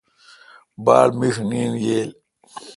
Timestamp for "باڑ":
0.85-1.07